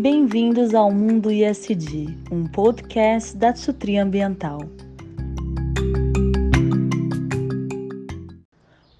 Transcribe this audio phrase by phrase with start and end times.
[0.00, 4.58] Bem-vindos ao Mundo ISD, um podcast da Tsutri Ambiental.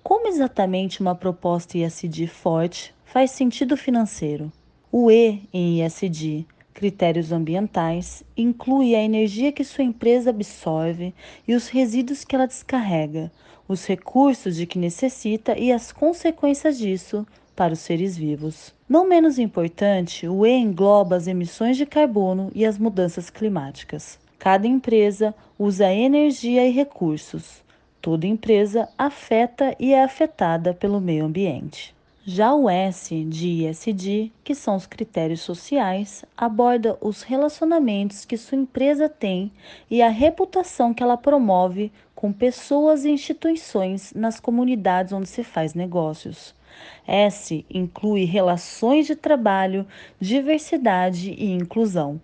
[0.02, 4.52] Como exatamente uma proposta ISD forte faz sentido financeiro?
[4.92, 11.14] O E em ISD, critérios ambientais, inclui a energia que sua empresa absorve
[11.48, 13.32] e os resíduos que ela descarrega,
[13.66, 18.78] os recursos de que necessita e as consequências disso para os seres vivos.
[18.90, 24.18] Não menos importante, o E engloba as emissões de carbono e as mudanças climáticas.
[24.36, 27.62] Cada empresa usa energia e recursos.
[28.02, 31.94] Toda empresa afeta e é afetada pelo meio ambiente.
[32.24, 38.58] Já o S de ISD, que são os critérios sociais, aborda os relacionamentos que sua
[38.58, 39.52] empresa tem
[39.88, 45.74] e a reputação que ela promove com pessoas e instituições nas comunidades onde se faz
[45.74, 46.58] negócios.
[47.06, 49.86] S inclui relações de trabalho,
[50.20, 52.20] diversidade e inclusão.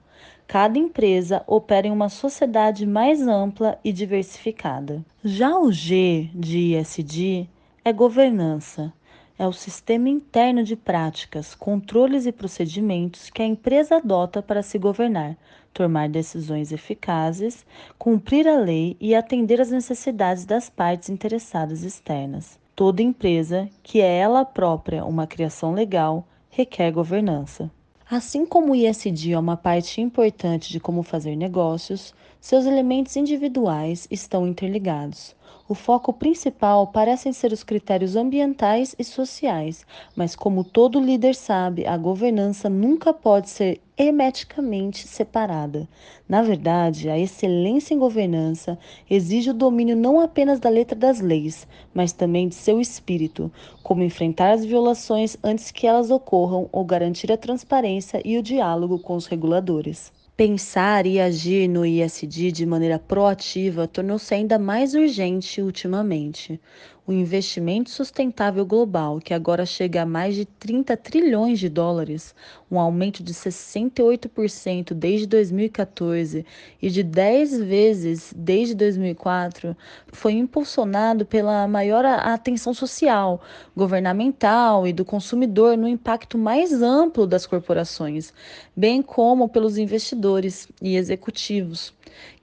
[0.46, 5.04] Cada empresa opera em uma sociedade mais ampla e diversificada.
[5.24, 7.48] Já o G de ISD
[7.84, 8.92] é governança.
[9.38, 14.78] É o sistema interno de práticas, controles e procedimentos que a empresa adota para se
[14.78, 15.36] governar,
[15.74, 17.66] tomar decisões eficazes,
[17.98, 22.58] cumprir a lei e atender às necessidades das partes interessadas externas.
[22.76, 27.70] Toda empresa, que é ela própria uma criação legal, requer governança.
[28.08, 34.06] Assim como o ISD é uma parte importante de como fazer negócios, seus elementos individuais
[34.10, 35.34] estão interligados.
[35.68, 41.84] O foco principal parecem ser os critérios ambientais e sociais, mas como todo líder sabe,
[41.84, 45.88] a governança nunca pode ser hermeticamente separada.
[46.28, 48.78] Na verdade, a excelência em governança
[49.10, 53.50] exige o domínio não apenas da letra das leis, mas também de seu espírito,
[53.82, 58.98] como enfrentar as violações antes que elas ocorram ou garantir a transparência e o diálogo
[58.98, 60.12] com os reguladores.
[60.36, 66.60] Pensar e agir no ISD de maneira proativa tornou-se ainda mais urgente ultimamente
[67.06, 72.34] o investimento sustentável global, que agora chega a mais de 30 trilhões de dólares,
[72.68, 76.44] um aumento de 68% desde 2014
[76.82, 79.76] e de 10 vezes desde 2004,
[80.08, 83.40] foi impulsionado pela maior atenção social,
[83.76, 88.32] governamental e do consumidor no impacto mais amplo das corporações,
[88.74, 91.94] bem como pelos investidores e executivos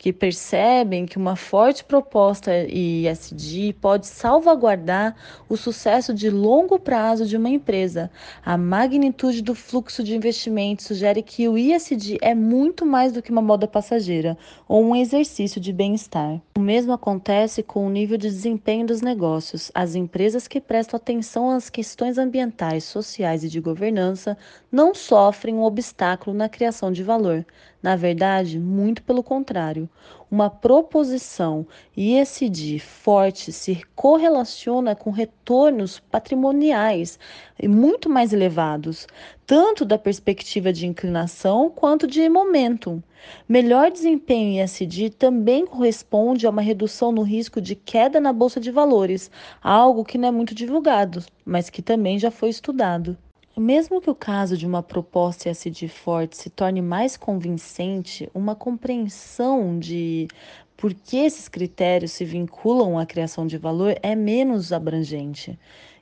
[0.03, 5.15] que percebem que uma forte proposta ISD pode salvaguardar
[5.47, 8.11] o sucesso de longo prazo de uma empresa.
[8.43, 13.31] A magnitude do fluxo de investimentos sugere que o ISD é muito mais do que
[13.31, 14.37] uma moda passageira
[14.67, 16.41] ou um exercício de bem-estar.
[16.57, 19.71] O mesmo acontece com o nível de desempenho dos negócios.
[19.73, 24.37] As empresas que prestam atenção às questões ambientais, sociais e de governança
[24.69, 27.45] não sofrem um obstáculo na criação de valor.
[27.81, 29.89] Na verdade, muito pelo contrário.
[30.29, 37.19] Uma proposição ISD forte se correlaciona com retornos patrimoniais
[37.61, 39.05] muito mais elevados,
[39.45, 42.99] tanto da perspectiva de inclinação quanto de momentum.
[43.47, 48.71] Melhor desempenho ISD também corresponde a uma redução no risco de queda na bolsa de
[48.71, 49.29] valores,
[49.61, 53.15] algo que não é muito divulgado, mas que também já foi estudado.
[53.55, 59.77] Mesmo que o caso de uma proposta SD forte se torne mais convincente, uma compreensão
[59.77, 60.27] de
[60.75, 65.57] por que esses critérios se vinculam à criação de valor é menos abrangente.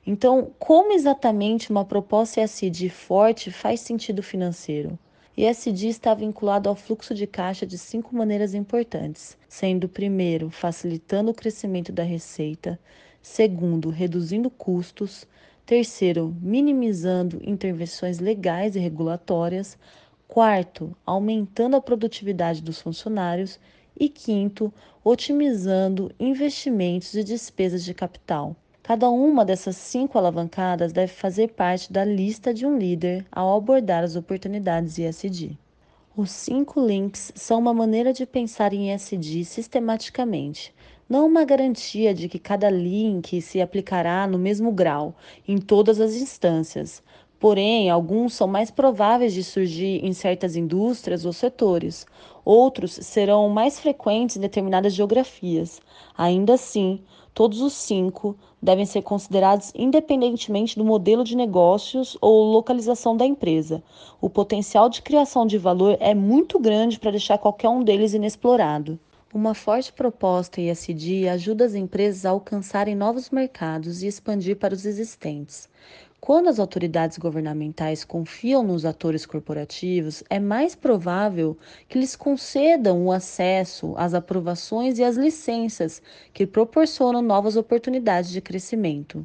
[0.06, 4.98] Então, como exatamente uma proposta SD forte faz sentido financeiro?
[5.36, 11.30] E SD está vinculado ao fluxo de caixa de cinco maneiras importantes, sendo primeiro, facilitando
[11.30, 12.80] o crescimento da receita,
[13.20, 15.26] segundo, reduzindo custos,
[15.64, 19.78] Terceiro, minimizando intervenções legais e regulatórias.
[20.26, 23.60] Quarto, aumentando a produtividade dos funcionários.
[23.98, 24.72] E quinto,
[25.04, 28.56] otimizando investimentos e despesas de capital.
[28.82, 34.02] Cada uma dessas cinco alavancadas deve fazer parte da lista de um líder ao abordar
[34.02, 35.56] as oportunidades ISD.
[36.16, 40.74] Os cinco links são uma maneira de pensar em ISD sistematicamente,
[41.12, 45.14] não uma garantia de que cada link se aplicará no mesmo grau
[45.46, 47.02] em todas as instâncias.
[47.38, 52.06] Porém, alguns são mais prováveis de surgir em certas indústrias ou setores,
[52.46, 55.82] outros serão mais frequentes em determinadas geografias.
[56.16, 57.02] Ainda assim,
[57.34, 63.82] todos os cinco devem ser considerados independentemente do modelo de negócios ou localização da empresa.
[64.18, 68.98] O potencial de criação de valor é muito grande para deixar qualquer um deles inexplorado.
[69.34, 74.84] Uma forte proposta ISD ajuda as empresas a alcançarem novos mercados e expandir para os
[74.84, 75.70] existentes.
[76.20, 81.56] Quando as autoridades governamentais confiam nos atores corporativos, é mais provável
[81.88, 88.42] que lhes concedam o acesso às aprovações e às licenças que proporcionam novas oportunidades de
[88.42, 89.24] crescimento.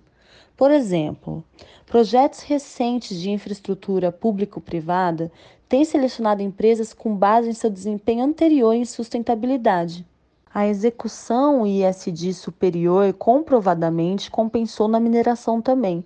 [0.57, 1.43] Por exemplo,
[1.85, 5.31] projetos recentes de infraestrutura público-privada
[5.69, 10.05] têm selecionado empresas com base em seu desempenho anterior em sustentabilidade.
[10.53, 16.03] A execução ISD superior comprovadamente compensou na mineração também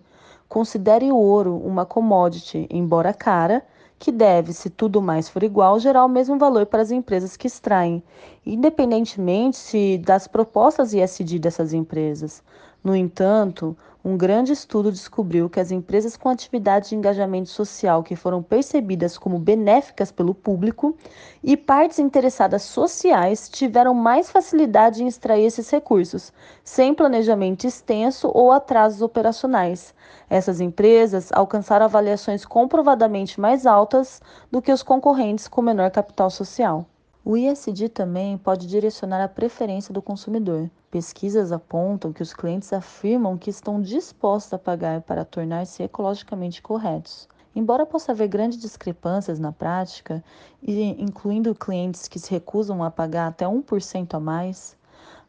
[0.51, 3.65] Considere o ouro uma commodity, embora cara,
[3.97, 7.47] que deve, se tudo mais for igual, gerar o mesmo valor para as empresas que
[7.47, 8.03] extraem,
[8.45, 12.43] independentemente das propostas ISD dessas empresas.
[12.83, 18.15] No entanto, um grande estudo descobriu que as empresas com atividades de engajamento social que
[18.15, 20.97] foram percebidas como benéficas pelo público
[21.43, 26.33] e partes interessadas sociais tiveram mais facilidade em extrair esses recursos,
[26.63, 29.93] sem planejamento extenso ou atrasos operacionais.
[30.27, 34.19] Essas empresas alcançaram avaliações comprovadamente mais altas
[34.49, 36.87] do que os concorrentes com menor capital social.
[37.23, 40.71] O ISD também pode direcionar a preferência do consumidor.
[40.91, 47.29] Pesquisas apontam que os clientes afirmam que estão dispostos a pagar para tornar-se ecologicamente corretos.
[47.55, 50.21] Embora possa haver grandes discrepâncias na prática,
[50.61, 54.77] incluindo clientes que se recusam a pagar até 1% a mais,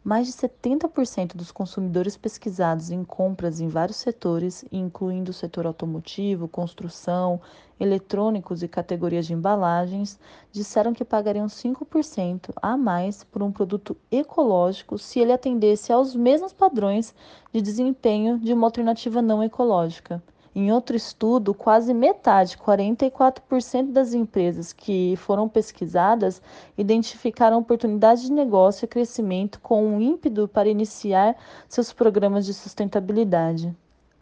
[0.04, 6.48] mais de 70% dos consumidores pesquisados em compras em vários setores, incluindo o setor automotivo,
[6.48, 7.40] construção,
[7.78, 10.18] eletrônicos e categorias de embalagens,
[10.50, 16.52] disseram que pagariam 5% a mais por um produto ecológico se ele atendesse aos mesmos
[16.52, 17.14] padrões
[17.52, 20.22] de desempenho de uma alternativa não ecológica.
[20.54, 26.42] Em outro estudo, quase metade, 44% das empresas que foram pesquisadas
[26.76, 33.74] identificaram oportunidades de negócio e crescimento com um ímpeto para iniciar seus programas de sustentabilidade.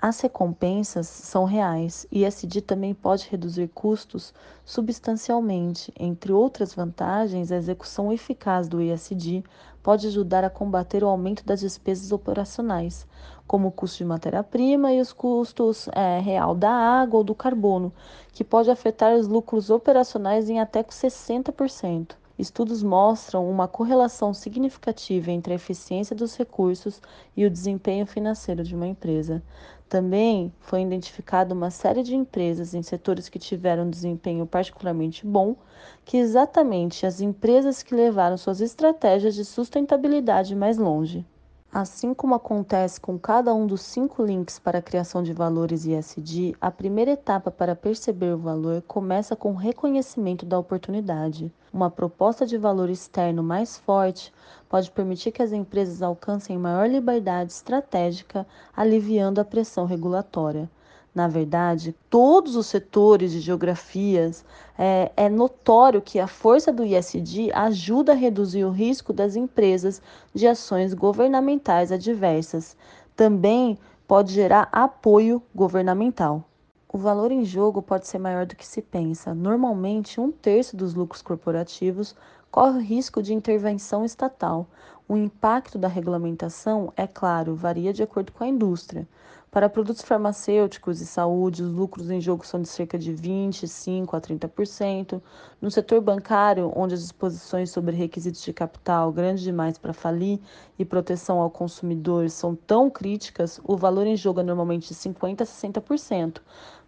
[0.03, 4.33] As recompensas são reais e SD também pode reduzir custos
[4.65, 5.93] substancialmente.
[5.99, 9.45] Entre outras vantagens, a execução eficaz do ESG
[9.83, 13.07] pode ajudar a combater o aumento das despesas operacionais,
[13.47, 17.93] como o custo de matéria-prima e os custos é, real da água ou do carbono,
[18.33, 22.20] que pode afetar os lucros operacionais em até 60%.
[22.41, 26.99] Estudos mostram uma correlação significativa entre a eficiência dos recursos
[27.37, 29.43] e o desempenho financeiro de uma empresa.
[29.91, 35.55] Também foi identificada uma série de empresas em setores que tiveram desempenho particularmente bom,
[36.03, 41.27] que exatamente as empresas que levaram suas estratégias de sustentabilidade mais longe.
[41.73, 46.57] Assim como acontece com cada um dos cinco links para a criação de valores ISD,
[46.61, 51.53] a primeira etapa para perceber o valor começa com o reconhecimento da oportunidade.
[51.73, 54.33] Uma proposta de valor externo mais forte
[54.69, 58.45] pode permitir que as empresas alcancem maior liberdade estratégica,
[58.77, 60.69] aliviando a pressão regulatória.
[61.15, 64.45] Na verdade, todos os setores de geografias
[64.79, 70.01] é, é, notório que a força do ISD ajuda a reduzir o risco das empresas
[70.33, 72.77] de ações governamentais adversas.
[73.17, 73.77] Também
[74.07, 76.45] pode gerar apoio governamental.
[76.93, 79.35] O valor em jogo pode ser maior do que se pensa.
[79.35, 82.17] Normalmente, um terço dos lucros corporativos
[82.51, 84.67] corre o risco de intervenção estatal.
[85.11, 89.09] O impacto da regulamentação, é claro, varia de acordo com a indústria.
[89.51, 94.21] Para produtos farmacêuticos e saúde, os lucros em jogo são de cerca de 25 a
[94.21, 95.21] 30%.
[95.61, 100.39] No setor bancário, onde as disposições sobre requisitos de capital grandes demais para falir
[100.79, 105.43] e proteção ao consumidor são tão críticas, o valor em jogo é normalmente de 50
[105.43, 106.41] a 60%.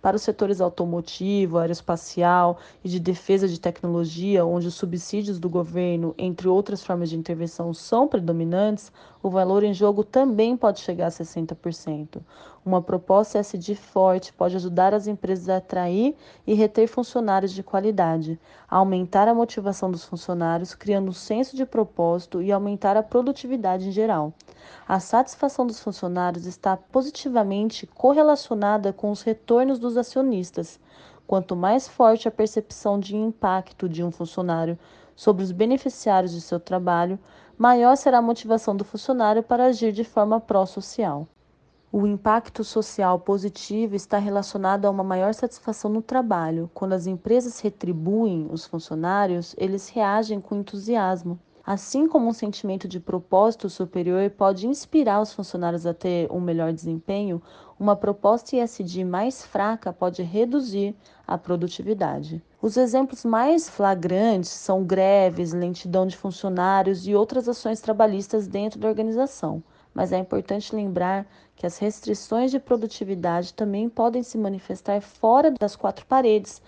[0.02, 6.12] Para os setores automotivo, aeroespacial e de defesa de tecnologia, onde os subsídios do governo,
[6.18, 8.92] entre outras formas de intervenção, são predominantes,
[9.22, 12.20] o valor em jogo também pode chegar a 60%.
[12.64, 18.38] Uma proposta SD forte pode ajudar as empresas a atrair e reter funcionários de qualidade,
[18.68, 23.92] aumentar a motivação dos funcionários, criando um senso de propósito e aumentar a produtividade em
[23.92, 24.32] geral.
[24.88, 30.80] A satisfação dos funcionários está positivamente correlacionada com os retornos dos acionistas.
[31.26, 34.78] Quanto mais forte a percepção de impacto de um funcionário
[35.14, 37.18] sobre os beneficiários de seu trabalho,
[37.56, 41.28] maior será a motivação do funcionário para agir de forma pró-social.
[41.94, 46.70] O impacto social positivo está relacionado a uma maior satisfação no trabalho.
[46.72, 51.38] Quando as empresas retribuem os funcionários, eles reagem com entusiasmo.
[51.64, 56.72] Assim como um sentimento de propósito superior pode inspirar os funcionários a ter um melhor
[56.72, 57.40] desempenho,
[57.78, 60.94] uma proposta ISD mais fraca pode reduzir
[61.26, 62.42] a produtividade.
[62.60, 68.88] Os exemplos mais flagrantes são greves, lentidão de funcionários e outras ações trabalhistas dentro da
[68.88, 69.62] organização.
[69.94, 75.76] mas é importante lembrar que as restrições de produtividade também podem se manifestar fora das
[75.76, 76.62] quatro paredes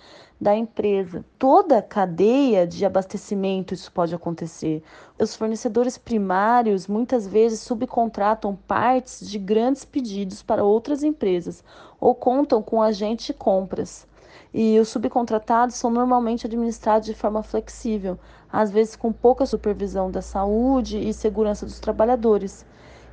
[0.45, 1.25] da empresa.
[1.39, 4.83] Toda a cadeia de abastecimento isso pode acontecer.
[5.19, 11.65] Os fornecedores primários muitas vezes subcontratam partes de grandes pedidos para outras empresas
[11.99, 14.07] ou contam com agente de compras.
[14.53, 18.19] E os subcontratados são normalmente administrados de forma flexível,
[18.53, 22.67] às vezes com pouca supervisão da saúde e segurança dos trabalhadores.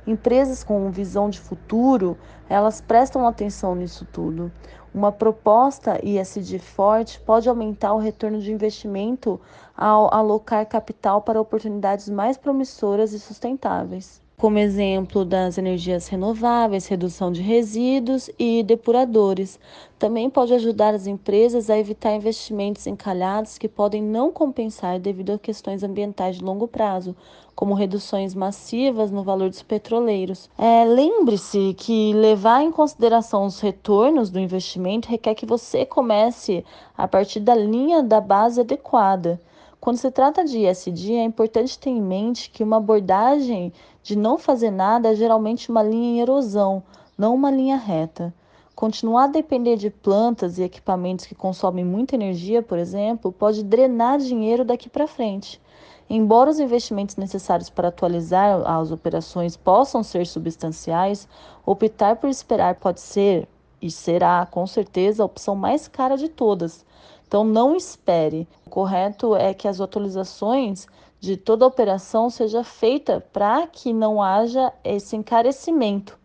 [0.06, 2.16] Empresas com visão de futuro,
[2.48, 4.50] elas prestam atenção nisso tudo.
[4.94, 9.40] Uma proposta ISD forte pode aumentar o retorno de investimento
[9.76, 17.30] ao alocar capital para oportunidades mais promissoras e sustentáveis como exemplo das energias renováveis, redução
[17.30, 19.56] de resíduos e depuradores.
[20.00, 25.38] Também pode ajudar as empresas a evitar investimentos encalhados que podem não compensar devido a
[25.38, 27.14] questões ambientais de longo prazo,
[27.54, 30.50] como reduções massivas no valor dos petroleiros.
[30.58, 36.64] É, Lembre-se que levar em consideração os retornos do investimento requer que você comece
[36.98, 39.40] a partir da linha da base adequada.
[39.82, 44.38] Quando se trata de ISD, é importante ter em mente que uma abordagem de não
[44.38, 46.84] fazer nada é geralmente uma linha em erosão,
[47.18, 48.32] não uma linha reta.
[48.76, 54.18] Continuar a depender de plantas e equipamentos que consomem muita energia, por exemplo, pode drenar
[54.18, 55.60] dinheiro daqui para frente.
[56.08, 61.26] Embora os investimentos necessários para atualizar as operações possam ser substanciais,
[61.66, 63.48] optar por esperar pode ser
[63.80, 66.86] e será, com certeza, a opção mais cara de todas.
[67.32, 68.46] Então não espere.
[68.66, 70.86] O correto é que as atualizações
[71.18, 76.18] de toda a operação seja feita para que não haja esse encarecimento.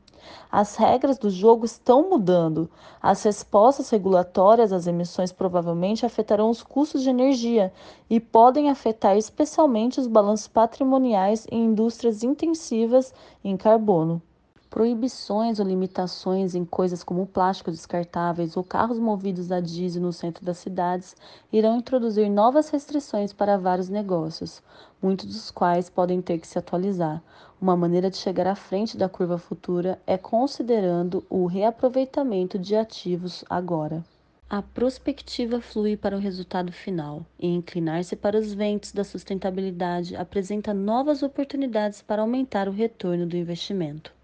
[0.51, 2.69] As regras do jogo estão mudando.
[3.01, 7.71] As respostas regulatórias às emissões provavelmente afetarão os custos de energia
[8.09, 14.21] e podem afetar especialmente os balanços patrimoniais em indústrias intensivas em carbono.
[14.69, 20.43] Proibições ou limitações em coisas como plásticos descartáveis ou carros movidos a diesel no centro
[20.43, 21.15] das cidades
[21.53, 24.62] irão introduzir novas restrições para vários negócios,
[25.01, 27.24] muitos dos quais podem ter que se atualizar.
[27.62, 33.45] Uma maneira de chegar à frente da curva futura é considerando o reaproveitamento de ativos
[33.50, 34.03] agora.
[34.50, 40.74] A prospectiva flui para o resultado final e inclinar-se para os ventos da sustentabilidade apresenta
[40.74, 44.16] novas oportunidades para aumentar o retorno do investimento.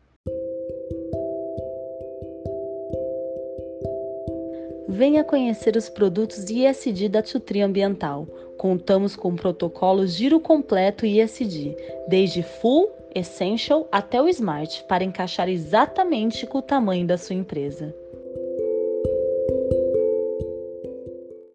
[4.93, 8.27] Venha conhecer os produtos ISD da Tutri Ambiental.
[8.59, 11.75] Contamos com protocolo giro completo ISD,
[12.07, 17.91] desde Full, Essential até o Smart, para encaixar exatamente com o tamanho da sua empresa.